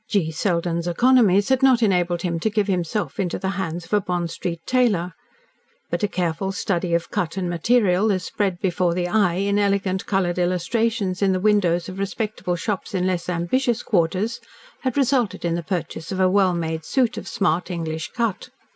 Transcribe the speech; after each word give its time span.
G. 0.09 0.31
Selden's 0.31 0.87
economies 0.87 1.49
had 1.49 1.61
not 1.61 1.83
enabled 1.83 2.23
him 2.23 2.39
to 2.39 2.49
give 2.49 2.65
himself 2.65 3.19
into 3.19 3.37
the 3.37 3.49
hands 3.49 3.85
of 3.85 3.93
a 3.93 4.01
Bond 4.01 4.31
Street 4.31 4.65
tailor, 4.65 5.13
but 5.91 6.01
a 6.01 6.07
careful 6.07 6.51
study 6.51 6.95
of 6.95 7.11
cut 7.11 7.37
and 7.37 7.47
material, 7.47 8.11
as 8.11 8.23
spread 8.23 8.57
before 8.59 8.95
the 8.95 9.07
eye 9.07 9.35
in 9.35 9.59
elegant 9.59 10.07
coloured 10.07 10.39
illustrations 10.39 11.21
in 11.21 11.33
the 11.33 11.39
windows 11.39 11.87
of 11.87 11.99
respectable 11.99 12.55
shops 12.55 12.95
in 12.95 13.05
less 13.05 13.29
ambitious 13.29 13.83
quarters, 13.83 14.39
had 14.79 14.97
resulted 14.97 15.45
in 15.45 15.53
the 15.53 15.61
purchase 15.61 16.11
of 16.11 16.19
a 16.19 16.27
well 16.27 16.55
made 16.55 16.83
suit 16.83 17.15
of 17.15 17.27
smart 17.27 17.69
English 17.69 18.11
cut. 18.11 18.49